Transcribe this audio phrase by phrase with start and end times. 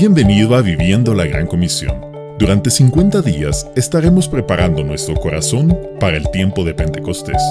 [0.00, 2.00] Bienvenido a Viviendo la Gran Comisión.
[2.38, 7.42] Durante 50 días estaremos preparando nuestro corazón para el tiempo de Pentecostés.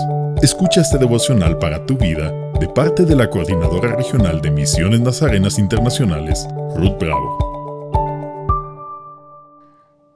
[0.42, 5.60] Escucha este devocional para tu vida de parte de la Coordinadora Regional de Misiones Nazarenas
[5.60, 7.38] Internacionales, Ruth Bravo.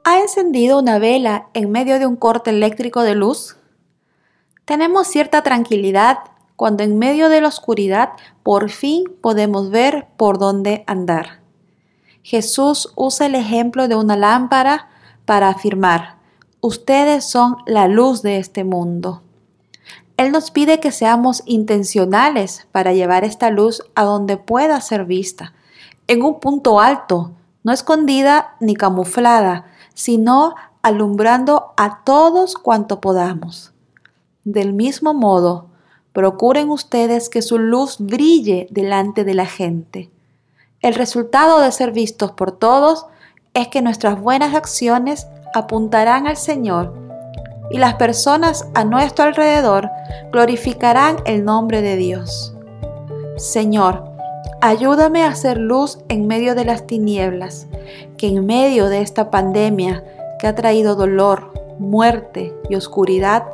[0.04, 3.56] ¿Ha encendido una vela en medio de un corte eléctrico de luz?
[4.64, 6.20] Tenemos cierta tranquilidad
[6.56, 8.12] cuando en medio de la oscuridad
[8.42, 11.41] por fin podemos ver por dónde andar.
[12.22, 14.88] Jesús usa el ejemplo de una lámpara
[15.24, 16.16] para afirmar,
[16.60, 19.22] ustedes son la luz de este mundo.
[20.16, 25.52] Él nos pide que seamos intencionales para llevar esta luz a donde pueda ser vista,
[26.06, 27.32] en un punto alto,
[27.64, 33.72] no escondida ni camuflada, sino alumbrando a todos cuanto podamos.
[34.44, 35.66] Del mismo modo,
[36.12, 40.10] procuren ustedes que su luz brille delante de la gente.
[40.82, 43.06] El resultado de ser vistos por todos
[43.54, 46.92] es que nuestras buenas acciones apuntarán al Señor
[47.70, 49.88] y las personas a nuestro alrededor
[50.32, 52.54] glorificarán el nombre de Dios.
[53.36, 54.04] Señor,
[54.60, 57.68] ayúdame a hacer luz en medio de las tinieblas,
[58.16, 60.02] que en medio de esta pandemia
[60.40, 63.44] que ha traído dolor, muerte y oscuridad,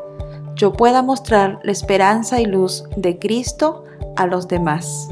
[0.55, 3.84] yo pueda mostrar la esperanza y luz de Cristo
[4.17, 5.08] a los demás.